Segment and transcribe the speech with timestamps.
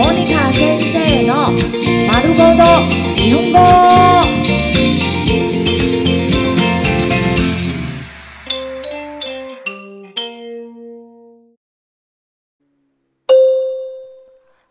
[0.00, 1.52] モニカ先生の
[2.10, 2.64] 丸ごと
[3.16, 3.58] 日本語。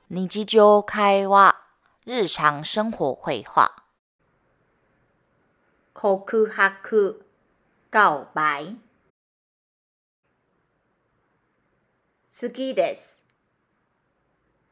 [0.10, 1.56] 日常会話、
[2.08, 3.84] 日常生活会話。
[5.94, 7.24] 告白、
[7.92, 8.80] 告白。
[12.42, 13.19] 好きです。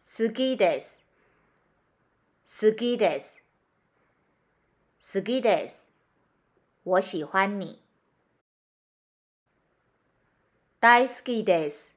[0.10, 1.02] 好きです。
[2.46, 3.44] 好きです。
[5.14, 5.86] 好きです。
[6.86, 7.84] 我喜歡你。
[10.80, 11.94] 大好きです。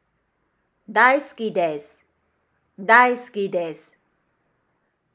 [0.89, 2.01] 大好きです。
[2.77, 3.97] 大好きです。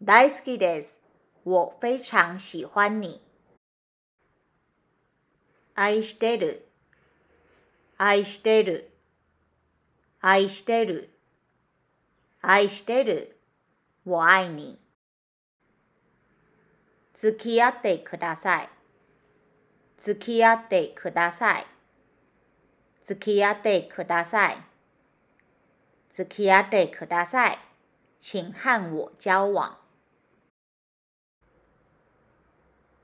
[0.02, 0.98] 大好きです。
[1.44, 3.22] 我非常喜歡你。
[5.73, 6.66] 愛してる。
[7.98, 8.89] 愛してる。
[10.22, 11.14] 愛してる。
[12.48, 13.38] 愛してる。
[14.05, 14.80] 我愛你。
[17.14, 18.69] 付き合ってください。
[19.97, 21.66] 付き合ってください。
[23.03, 24.58] 付き合ってください。
[26.11, 27.59] 付き合ってください。
[28.19, 29.78] 請和我交往。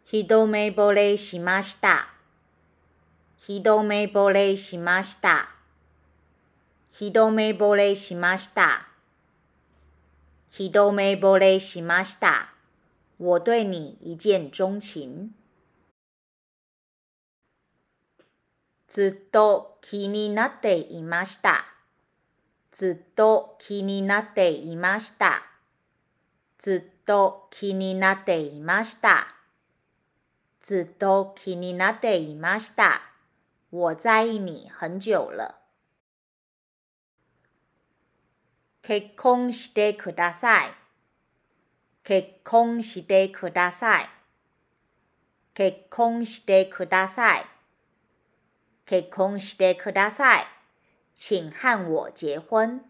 [0.06, 2.10] 一目惚れしました。
[3.38, 5.50] 一目惚れしました。
[6.92, 8.91] 一目惚れしました。
[10.54, 12.54] 一目惚れしました。
[13.18, 15.30] 我對你一見鍾情。
[18.90, 21.66] ずっと気になっていました。
[22.70, 25.42] ずっと気になっていました。
[26.60, 29.34] ずっと気になっていました。
[30.62, 33.02] ずっと気になっていました。
[33.70, 35.61] 我在意你很久了。
[38.84, 40.74] 結婚してください。
[42.04, 44.10] 結婚してください。
[45.53, 47.46] 結婚してください。
[48.86, 50.46] 結婚してください。
[51.16, 52.81] 請和我結婚。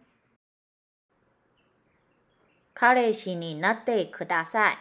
[2.74, 4.78] 彼氏になってください。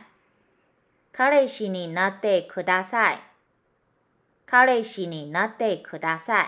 [1.12, 3.20] 彼氏になってください。
[4.46, 6.46] 彼氏になってください。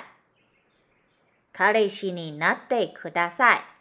[1.52, 3.71] 彼氏になってください。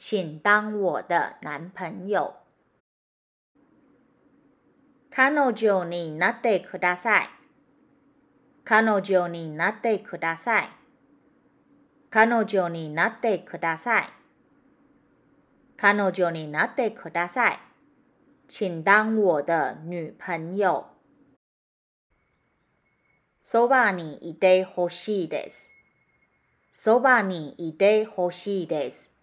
[0.00, 2.36] 請當我的男朋友。
[5.10, 7.28] 彼女になってください。
[8.64, 10.70] 彼女になってください。
[12.10, 14.08] 彼女になってください。
[15.76, 17.58] 彼女になってください。
[18.46, 20.86] 請當我的女朋友。
[23.40, 25.72] そばにいてほしいです。
[26.72, 29.17] そばにいてほしいです。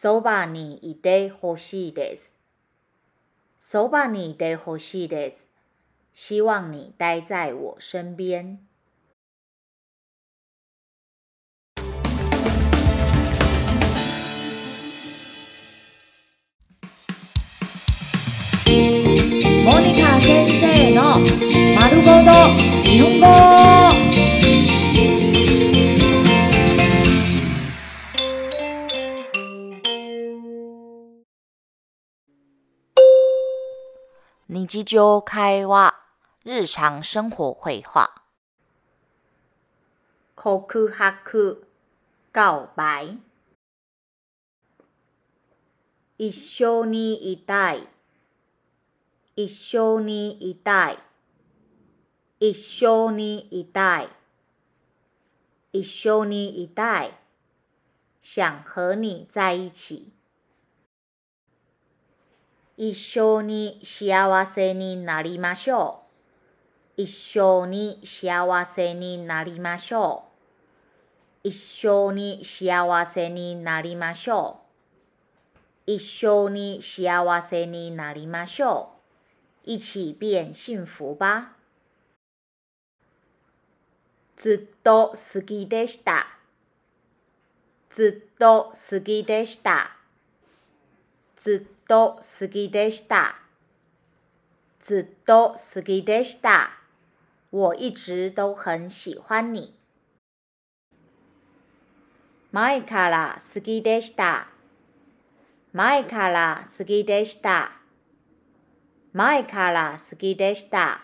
[0.00, 2.36] そばにいてほしいです。
[3.58, 5.50] そばにいてほしいです。
[6.14, 8.58] 希望你待在我身邊。
[19.64, 21.18] モニカ先生の
[21.74, 22.30] 丸ごと
[22.84, 23.67] 日本語。
[34.67, 35.93] 日常会話、
[36.43, 38.23] 日常生活會話。
[40.35, 41.63] 告白、
[42.33, 43.19] 告白。
[46.17, 47.87] 一緒にいたい。
[49.37, 50.99] 一緒にいたい。
[52.41, 54.09] 一緒にいたい。
[55.71, 57.17] 一緒にいたい。
[58.21, 60.11] 想和你在一起。
[62.80, 66.02] 一緒に幸せになりましょ
[66.96, 67.02] う。
[67.02, 70.26] 一緒に幸せになりましょ
[71.42, 71.48] う。
[71.48, 74.60] 一緒に幸せになりましょ
[75.86, 75.90] う。
[75.90, 78.90] 一緒に幸せになりましょ
[79.66, 79.70] う。
[79.72, 81.56] 一起變幸福吧。
[84.36, 86.28] ずっと好きでした。
[87.90, 89.96] ずっと好きでした。
[91.34, 93.36] ずっと好きでした。
[94.78, 96.70] ずっと好きでした。
[97.50, 99.74] 我一直都很喜歡你。
[102.52, 104.48] 前から好きでした。
[105.72, 107.72] 前から好きでした。
[109.14, 111.00] 前から好きでした。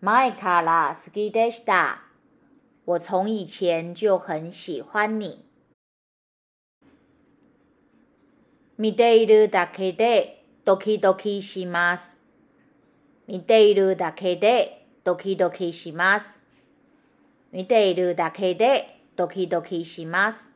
[0.00, 2.02] 前から好きでした。
[2.86, 5.49] 我從以前就很喜歡你。
[8.80, 12.18] 見ているだけでドキドキします。
[13.28, 16.34] 見ているだけでドキドキします。
[17.52, 20.50] 見ているだけでドキドキします。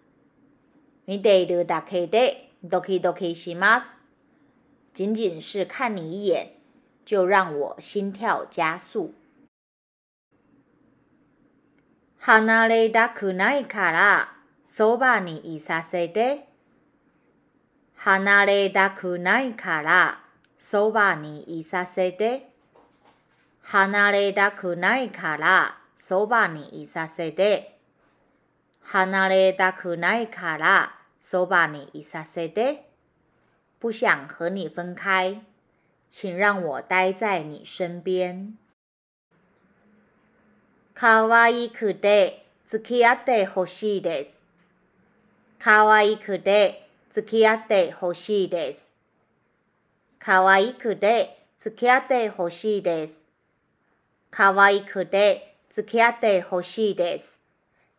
[1.07, 3.89] 見ているだけでドキドキします。
[4.95, 6.53] 仅仅是看你一眼，
[7.05, 9.13] 就让我心跳加速。
[12.21, 14.33] 離れたくないから、
[14.65, 16.54] そばにいさせて。
[17.97, 20.21] 離れたくないから、
[20.59, 22.51] そばにいさせて。
[23.63, 27.79] 離れたくないから、そばにいさせて。
[28.83, 32.91] 離れたくないから、そばにいさせて。
[33.81, 35.43] 不想和你分开，
[36.09, 38.57] 请让我待在你身边。
[40.95, 44.43] 可愛くて付き合ってほしいです。
[45.59, 46.84] 可愛くて
[47.15, 48.91] 付き合ってほしいです。
[50.19, 53.25] 可愛くて付き合ってほしいです。
[54.33, 57.39] 可愛くて付き合ってほしいです。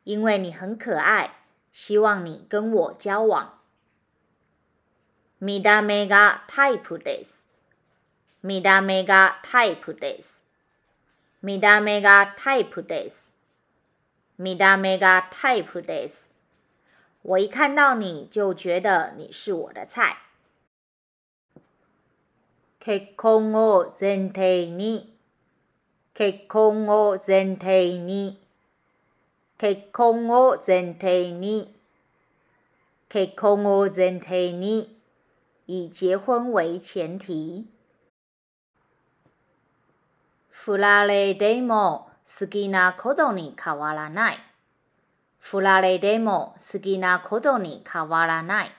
[0.03, 1.29] 因为你很可愛，
[1.71, 3.51] 希望你跟我交往。
[5.39, 7.47] 見た目がタイプです。
[8.43, 10.43] 見た目がタイプです。
[11.41, 13.31] 見た目がタイプです。
[14.37, 16.34] 見た目がタイプです。
[17.24, 20.16] 我一看到你就觉得你是我的菜。
[22.80, 25.14] 結婚を前提に、
[26.14, 28.40] 結婚を前提に、
[29.58, 31.74] 結婚を前提に、
[33.10, 34.96] 結婚を前提に、
[35.66, 37.66] 以结婚为前提。
[40.48, 44.38] 振られても好きなことに変わらない。
[45.47, 48.71] 振られても好きなことに変わらない。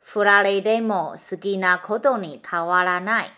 [0.00, 3.32] 振られても好きなことに変わらない。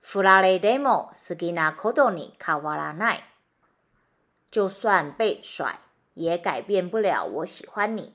[0.00, 3.22] 振られても好きなことに変わらない。
[4.50, 5.76] 就算被甩，
[6.14, 8.12] 也改变不了我喜欢你。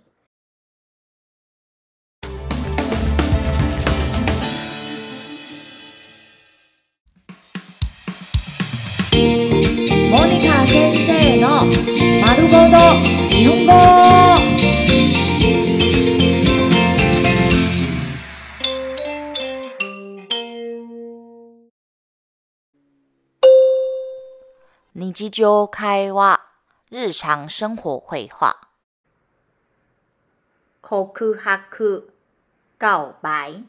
[10.11, 11.22] モニカ先生
[12.35, 12.77] の丸ごと
[13.29, 13.73] 日本語。
[24.95, 26.41] 日常会話。
[26.91, 28.57] 日常生活会話。
[30.81, 32.13] 告白
[32.79, 33.65] 告白。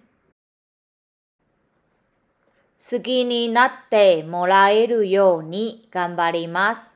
[2.77, 6.94] 好きになってもらえるように頑張ります。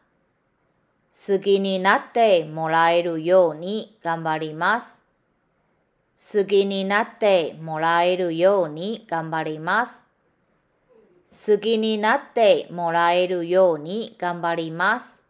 [1.27, 4.97] 好きになってもらえるように頑張ります。
[6.15, 10.01] 好きになってもらえるように頑張ります。
[11.29, 15.21] 好きになってもらえるように頑張ります。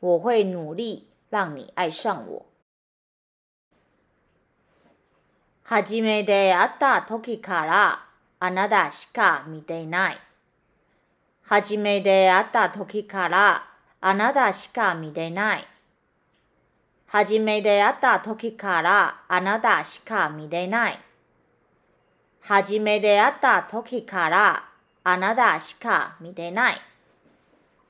[0.00, 2.46] 我会努力让你爱上我。
[5.64, 8.04] 初めて会った時から
[8.38, 10.18] あなたしか見ていない。
[11.42, 13.69] 初めて会った時から
[14.02, 15.66] あなたしか見てない。
[17.06, 20.98] 初めて会った時からあなたしか見てない。
[22.40, 24.64] 初めて会った時から
[25.04, 26.80] あなたしか見てない。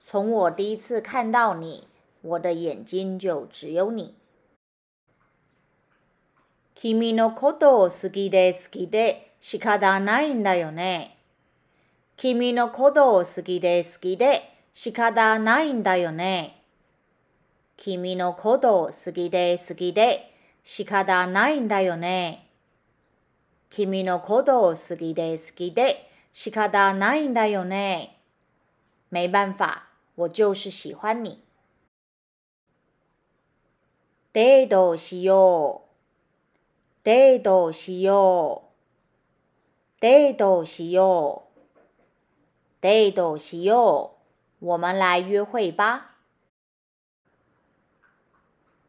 [0.05, 1.87] 从我第一次看到你，
[2.23, 4.17] 我的眼睛就只有你。
[6.75, 11.17] 君のことを好きで好きで仕方ないんだよね。
[12.17, 16.63] 君のことを好きで好きで仕方ないんだよね。
[17.77, 22.47] 君のことを好きで好きで仕方ないんだよね。
[23.71, 28.19] 君のことを好きで好きで仕方ないんだよね。
[29.11, 29.83] 没办法，
[30.15, 31.43] 我就是喜欢你。
[34.33, 35.91] デートしよう。
[37.03, 40.01] デートしよう。
[40.01, 41.61] デートしよう。
[42.81, 44.20] デートしよう。
[44.61, 46.17] 我们来约会吧。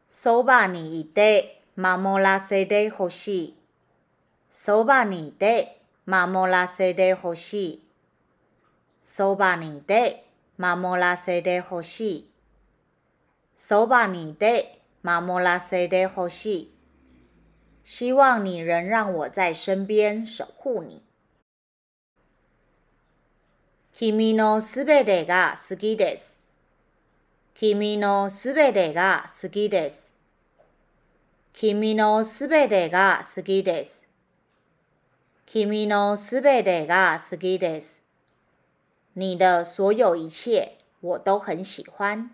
[0.06, 3.56] そばにいて守らせてほしい。
[4.50, 7.88] そばにいて守らせてほしい。
[9.00, 10.26] そばにいて
[10.58, 12.30] 守らせてほしい。
[13.56, 16.72] そばにいて守らせてほしい。
[17.84, 21.11] 希望你能让我在身边守护你。
[23.94, 26.40] 君のすべてが好きです。
[27.52, 30.16] 君のすべてが好きです。
[31.52, 34.08] 君のすべてが好きです。
[35.44, 38.02] 君のすべてが好きです。
[39.12, 42.30] 你的所有一切我都很喜欢。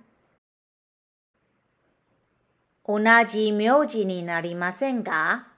[2.85, 5.49] 同じ名字になりませんか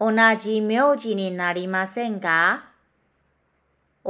[0.00, 2.67] 同じ名字になりませんか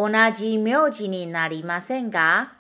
[0.01, 2.53] 同じ名字になりませんか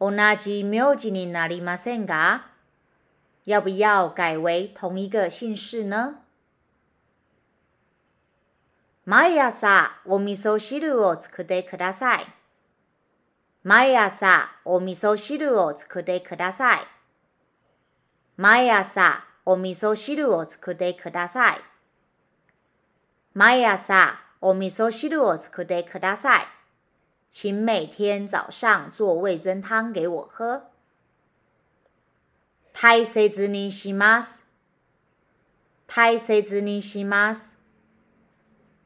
[0.00, 2.46] 同じ名字になりませんか
[3.44, 6.22] 要不要改为同一个姓氏呢？
[9.04, 12.26] 毎朝お味噌汁を作ってください。
[13.62, 16.86] 毎朝お味噌汁を作ってください。
[18.38, 21.60] 毎朝お味噌汁を作ってください。
[23.34, 26.47] 毎朝お味噌汁を作ってください。
[27.29, 30.71] 请每天早上做味增汤给我喝。
[32.73, 34.43] 大切にします。
[35.87, 37.55] 大切にします。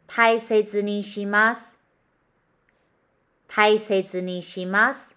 [0.08, 1.78] 大切にします。
[3.48, 5.14] 大切にします。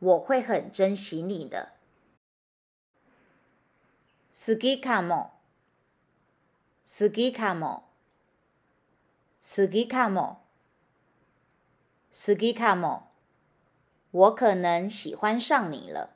[0.00, 1.68] 我会很珍惜你的。
[4.32, 5.32] 好きかも。
[6.82, 7.84] 好きかも。
[9.47, 10.39] 好きかも。
[12.11, 13.11] 好きかも。
[14.09, 16.14] 我可能喜欢上你了。